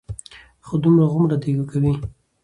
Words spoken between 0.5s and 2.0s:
خو دغومره دې کوي،